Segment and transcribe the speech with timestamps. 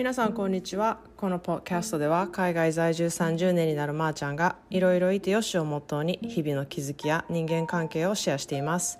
[0.00, 8.98] 皆さんこんにちはこのポッドキャストでは海外在住30年になるまーちゃんがいろいろいてよしをモットーに日々の気づきや人間関係をシェアしています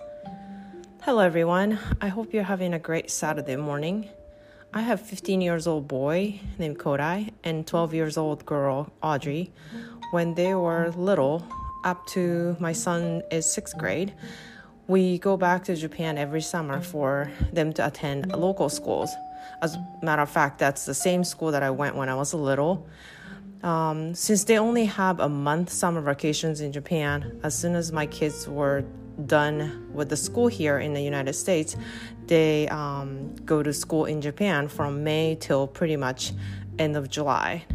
[1.03, 4.09] Hello everyone I hope you're having a great Saturday morning
[4.73, 9.49] I have 15 years old boy named Kodai and 12 years old girl Audrey
[10.11, 11.41] when they were little
[11.83, 14.13] up to my son is 6th grade
[14.87, 19.09] we go back to Japan every summer for them to attend local schools.
[19.61, 22.33] As a matter of fact, that's the same school that I went when I was
[22.33, 22.87] a little.
[23.63, 28.07] Um, since they only have a month summer vacations in Japan, as soon as my
[28.07, 28.83] kids were
[29.25, 31.75] done with the school here in the United States,
[32.25, 36.31] they um, go to school in Japan from May till pretty much
[36.79, 37.65] end of July.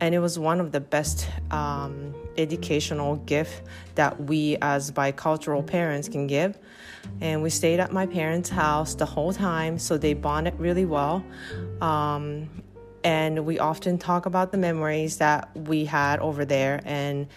[0.00, 3.62] And it was one of the best um, educational gift
[3.94, 6.58] that we as bicultural parents can give
[7.21, 11.23] And we stayed at my parents' house the whole time, so they bonded really well.
[11.81, 12.49] Um,
[13.03, 17.27] and we often talk about the memories that we had over there and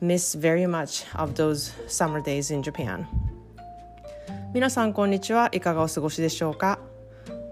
[0.00, 3.06] miss very much of those summer days in Japan.
[4.52, 6.80] 皆さんこんにちはいかがお過ごしでしょうか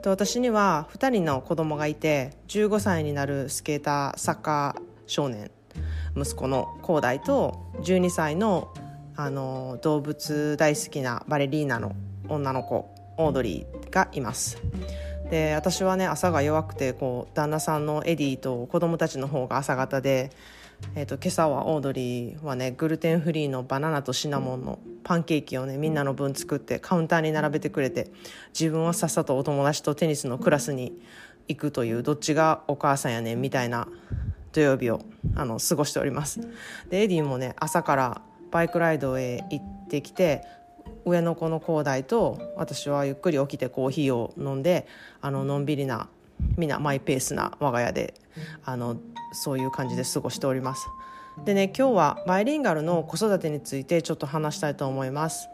[0.03, 5.50] と私には2人の子供がいて15歳になるスケーターサッカー少年
[6.17, 8.75] 息子の広大と12歳の
[9.16, 11.95] あの動物大好きなバレリーナの
[12.30, 14.58] 女の子オードリーがいます。
[15.30, 20.31] で私はね朝が弱くてこう旦那さんのエディと子供たちの方が朝方で、
[20.95, 28.11] えーと、今朝はオードリーはねグルテンフリーのバナナとシナモンのパンケーキをねみんなの分作ってカウンターに並べてくれて
[28.58, 31.02] 自分はさっさとお友達とテニスのクラスに
[31.47, 33.88] 行くというどっちがお母さんやねんみたいな
[34.52, 35.02] 土曜日を
[35.36, 36.41] あの過ごしております。
[36.89, 38.22] でエディもね朝から
[38.54, 40.46] バイクライドへ行ってきて
[41.06, 44.88] 上の子の広大と私はゆっくり起きてコーヒーを飲んで
[45.22, 46.08] あののんびりな
[46.56, 48.14] 皆マイペースな我が家で
[48.64, 48.98] あの
[49.31, 50.88] そういう感じで過ごしております。
[51.46, 55.50] でね今日はバイリンガルの子育てについてちょっと話したいと思います。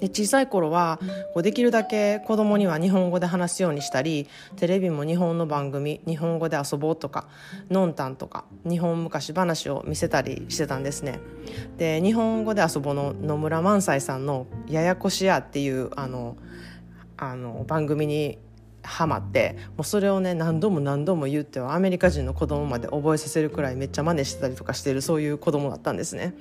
[0.00, 0.98] で小さい頃は
[1.34, 7.26] こうできるだけ子供には日本語で話すようにしたりテレビも日本の番組日本語で遊ぼうとか
[7.70, 11.20] のんたんとか日本昔話を見せたりしてたんですね。
[11.76, 16.36] で日本語で遊ぼうの野村萬斎さんの「ややこしや」っていうあの
[17.16, 18.38] あの番組に
[18.88, 26.34] ハマってもうそれをね何度も何度も言ってはアメリカ人の子供まで覚えさせるくらいめっちゃ真似してたりとかしてるそういう子供だったんですね。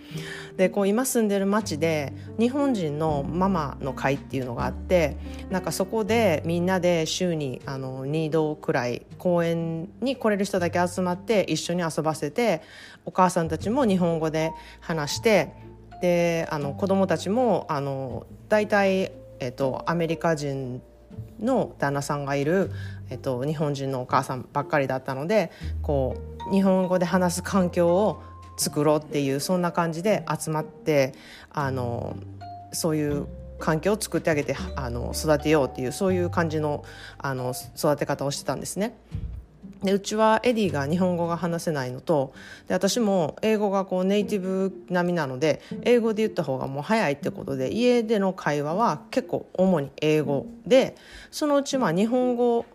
[0.56, 5.18] でこう今住んでる町で日本人のママの会っていうのがあって
[5.50, 12.62] なんかそこでみんなで週にあの2度くらい公園に来れる人だけ集まって一緒に遊ばせて
[13.06, 15.54] お母さんたちも日本語で話して
[16.02, 20.82] であの子供たちもあの大体、えっと、アメリカ人
[21.40, 22.72] の旦那さんがいる、
[23.10, 25.52] えっと、日本人のお母さんばっかりだったので
[25.82, 26.18] こ
[26.50, 28.22] う日本語で話す環境を
[28.58, 31.14] 作ろうっていうそんな感じで集まって
[31.52, 32.18] あの
[32.74, 33.28] そういう
[33.60, 36.84] 環境を作ってあげてあの育てようっていうそういう感じの
[37.18, 38.96] あの育て方をしてたんですね。
[39.84, 42.34] でうちはエディが日本語が話せないのと
[42.68, 50.96] で私も英語がこうネイティブ並みなので英語で言った方がもう早いってことで家での会話は結構主に英語で
[51.32, 52.66] そのうちまあ日本語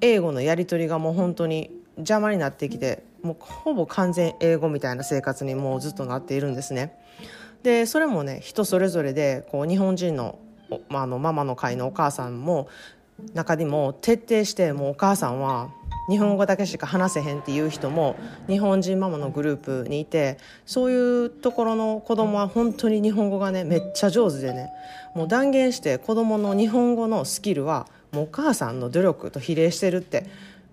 [0.00, 6.98] 英語のやり取りがもう本当に邪魔になってきてもうほぼ完全英語みたいな生活にもうずっとなっているんですね。
[7.62, 10.38] でそれもね人それぞれでこう日本人の,、
[10.90, 12.68] まあ、あのママの会のお母さんも
[13.32, 15.70] 中にも徹底してもうお母さんは
[16.08, 18.16] 日本語だけしか話せへんっていう人も
[18.46, 24.70] 日本人ママのグループにいてそういうところの子供は本当に日本語がねめっちゃ上手でね。
[25.14, 30.26] もう断言して子供の日本語のスキルはもうお母さんの努力と比例してるって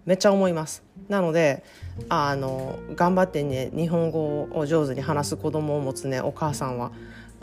[0.06, 0.84] めっちゃ思います。
[1.10, 1.64] なので
[2.10, 6.92] あの頑張ってね日本語を上手に話す子供を持つねお母さんは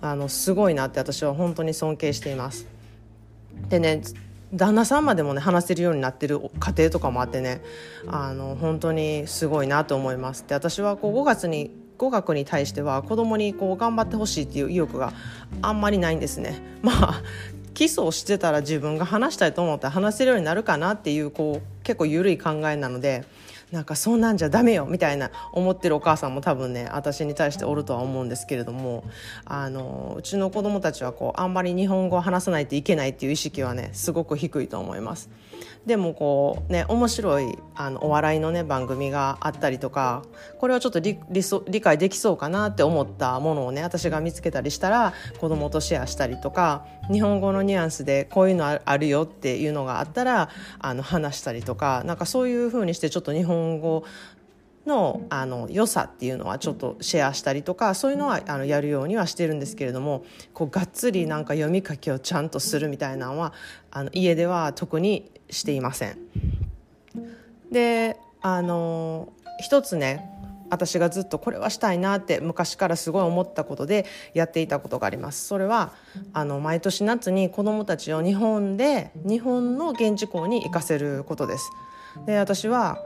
[0.00, 2.66] あのすごいなって私は本当に尊敬しています。
[3.68, 4.02] でね
[4.54, 7.62] 旦那さんまでもね話せるようになってる家庭とかもあってね
[8.06, 10.44] あの本当にすごいなと思います。
[10.46, 15.12] で私はこう5月に語学に対しては子供にこう頑張ってほしいっていう意欲が
[15.60, 16.60] あんまりないんですね。
[16.82, 17.22] まあ
[17.74, 23.24] 基礎をしてたら自分が話したいと思って話せるようになるかなっていうこう結構緩い考えなので
[23.70, 29.04] なんかそんなんじゃダメよみたいな思ってるお母さんも多分ね私に対しておるとは思うんですけれども
[29.44, 35.28] あのうちの子供たちはこうあんまり日本語を話さないといけないっていう意識はねすごく低いと思います。
[35.86, 40.22] でもこうね面白いあのお笑いのね番組があったりとか
[40.58, 54.04] これはちょっと理理解できそうかなって思ったものをね私が見つけたりしたら子供とシェアしたりとか日本語のニュアンスでこういうのあるよっていうのがあったらあの話したりとかなんかそういうふうにしてちょっと日本本語
[54.86, 60.24] のあの良さっていうのはちょっとシェアしたりとかそういうのはあのやるようにはしてるんですけれども
[60.54, 63.52] こうがっつりなんか読み書きをちゃんとするみたいなのは
[63.90, 66.18] あの家では特にしていません。
[67.70, 70.30] であの一つね
[70.70, 75.92] 私がずっとこれはしたいなって昔からすごい思ったことでやっていたことがありますそれは
[76.32, 81.70] あの毎年夏に子どもたちを日本で日本の現地校に行かせることです
[82.26, 82.98] で私は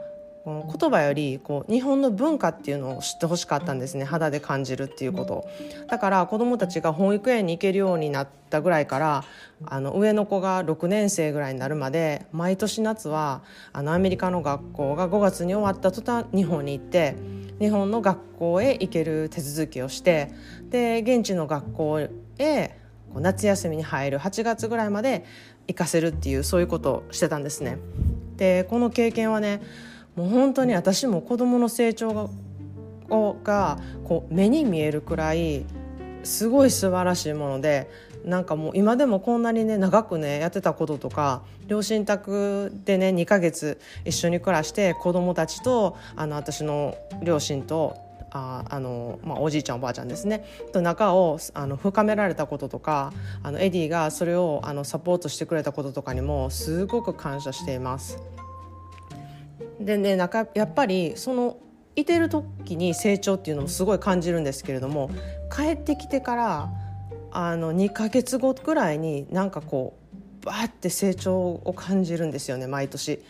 [0.45, 5.47] 言葉よりこう日本の文化っていうのを知ってほしかったんですね肌で感じるっていうこと
[5.87, 9.23] だから子どもたちが保育園に行けるようになったぐらいから
[9.65, 13.41] あの上の子が6年生ぐらいになるまで毎年夏は
[13.71, 17.15] あのアメリカの学校が5月に終わった途端日本に行って
[17.59, 20.33] 日本の学校へ行ける手続きをして
[20.69, 21.99] で現地の学校
[22.37, 22.77] へ
[23.15, 25.23] 夏休みに入る8月ぐらいまで
[25.67, 27.77] 行かせるっていうそういうことをしてたんですね。
[28.35, 29.61] でこの経験はね
[30.15, 32.29] もう本当に私も子どもの成長が
[33.43, 35.65] がこう目に見えるくらい
[36.23, 37.89] すごい素晴らしいもので
[38.25, 47.97] なんかもう今でもこんなにね長くねやってたこととか両親宅でね2ヶ月一緒に暮らして子供たちとあの私の両親と
[48.31, 53.13] ああの、まあ、おじいちゃんおばあちゃんですねと仲をあの深められたこととか
[53.43, 58.17] あのエディがそれをあのサポートしてくれたこととかにもすごく感謝しています。
[59.79, 61.57] でねなんかやっぱりその
[61.95, 65.11] いてる時に成長っていうのもすごい感じるんですけれども
[65.55, 66.69] 帰ってきてから
[67.31, 69.97] あの2ヶ月後ぐらいになんかこ
[70.41, 73.23] うバーって成長を感じるんですよね毎年。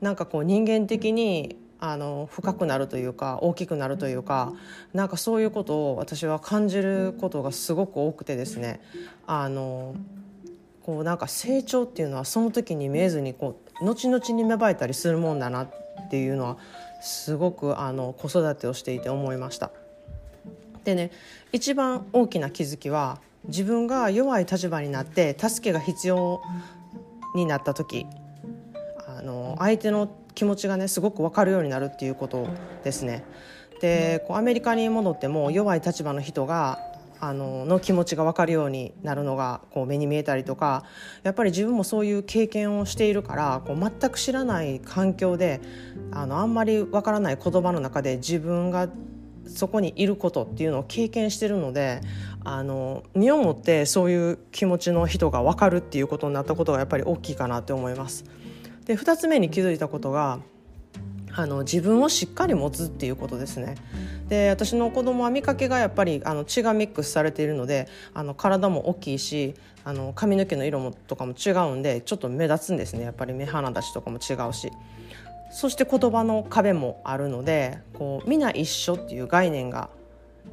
[0.00, 4.52] なんかこう人間的にあの深くなるというか大きくなるというか
[4.92, 8.80] なんかそういうことを私は感じることがすごく多くてですね
[9.26, 9.94] あの
[10.82, 15.68] こうなんか成長っていうのはその時に見えずにこう後々に芽生えたりするもんだな
[16.06, 16.56] っていうのは
[17.00, 19.70] すごくあの子育てをしていて思いました。
[20.84, 21.10] でね
[21.52, 26.40] 一番大きな気づきは自分が弱い立場になって助けが必要
[27.34, 28.06] になった時
[29.06, 32.48] あの相手の気持ちがねすごく分かるようになるっていうこと
[32.84, 33.24] ですね。
[33.80, 36.78] でこうアメリカに戻っても弱い立場の人が
[37.26, 40.84] あのの気持ちが分かるようになるのがこう目に見えたりとか
[41.24, 45.60] やっぱり自分もそういう経験をしているからこう全く知らない環境で
[46.12, 48.88] あのあんまり分からない言葉の中で自分が
[49.48, 52.00] そこにいることっていうのを経験してるので
[52.44, 58.24] あの身をもってそういう気持ちの人が分かるっていうことになったことがやっぱり大きいかなって思います。
[58.86, 60.38] で2つ目に気づいたことが
[61.38, 63.76] あの自分をしっかり持つっていうことですね。
[64.28, 69.54] で私の子供は見かけがやっぱりあの血がミックスされているのであの体も大きいし
[69.84, 74.72] あの髪の毛の色もとかも違うんでちょっと目立つんですねやっぱり目鼻立ちとかも違うし。
[75.52, 79.90] そして言葉の壁もあるのでこう皆一緒っていう概念が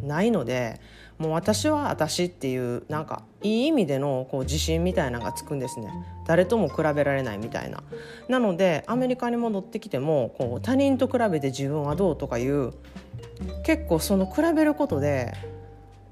[0.02, 0.80] ないので
[1.18, 5.90] もう私は私っていうなんかいい意味でのこう自信みたいなのがつくんですね。
[6.26, 7.84] 誰とも比べられないみたいな。
[8.30, 12.74] なのでアメリカに戻ってきてもこう他人と比べて自分はどうとかいう
[13.64, 15.34] 結構その比べることで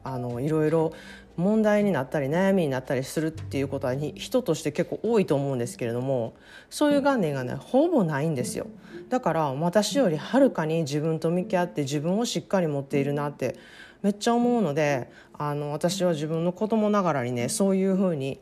[0.04, 0.94] あのいろいろ
[1.38, 6.34] 問題になったり悩みになったりするっていうことは人として結構多いと思うんですけれども
[6.70, 8.68] そういう概念がねほぼないんですよ。
[9.10, 13.58] だから私よりはるかに自分と向き合って自分をしっかり持っているなって
[14.02, 18.40] めっちゃ思うのであの私は自分の子供ながらにねそういうふうに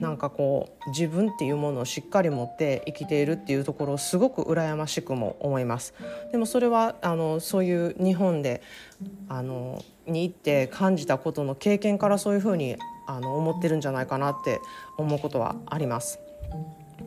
[0.00, 5.94] なんかこう自分っていうものをしっかり持って生きているっていうところをすごく羨ましくも思います。
[6.32, 8.62] でもそれはあのそういう日本で
[9.28, 12.76] あのに行って感じたことの経験からそういうふうに
[13.06, 14.60] あの思ってるんじゃないかなって
[14.96, 16.20] 思うことはあります。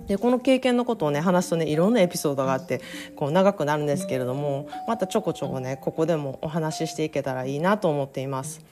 [0.08, 2.82] でこの経験のことをね話すとねいろんなエピソードがあって
[3.16, 8.66] こう長くなるんですけれどもまたちょこちょこねここでもお話ししていけたらいいなと思っています。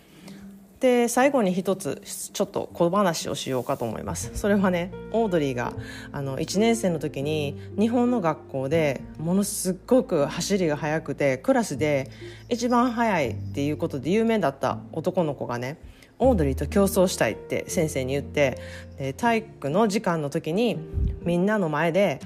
[0.82, 2.02] で最後に一つ
[2.34, 5.74] ちょっと小話をしようかと思いますそれはねオードリーが
[6.12, 12.10] あの1年生の時に日本の学校でものすごく走りが速くてクラスで
[12.50, 15.78] 一番速いっていうことで有名だった男の子がね
[16.18, 18.58] オードリーと競争したいって先生に言って
[18.98, 20.80] で体育の時間の時に
[21.22, 22.20] みんなの前で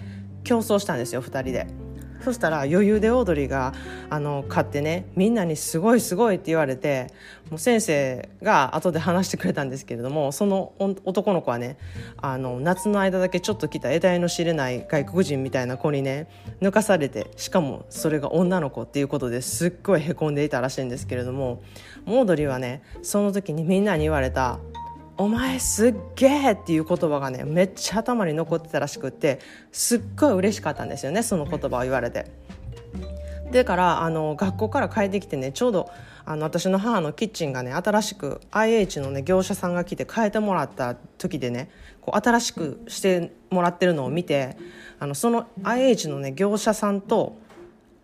[0.45, 1.85] 競争したんですよ2人で。
[2.25, 3.72] そしたら余裕でオードリーが
[4.10, 7.12] あの買ってねみんなに「すごいすごい」って言われて
[7.51, 11.77] もう先生が後で話してくれたんですけれどもその男の子はね
[12.17, 16.27] あの夏の間だけちょっと来た得体の知れない外国人みたいな子にね
[16.62, 21.62] 抜かされてしかもそれが女の子っていうことですっごいへこんでいたらしいんですけれども
[22.08, 24.58] オードリーはねその時にみんなに言われた
[25.17, 29.39] お前すっげえっていう言葉がねめっちゃ頭に残ってたらしくって
[29.72, 32.25] すっごい嬉しかったんですよねその言葉を言われて。
[33.51, 35.89] でからあの学校から帰ってきてねちょうど
[36.25, 41.69] あの私の母のキッチンがね新しく IH のね業者さんが来て変えてもらった時でね
[42.01, 44.57] こう新しくしてもらってるのを見て
[45.00, 47.38] あのその IH のね業者さんと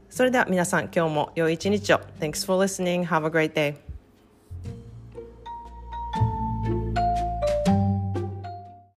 [0.09, 3.03] それでは皆さん今日も良い一日を Thanks for listening.
[3.03, 3.82] Have a great day.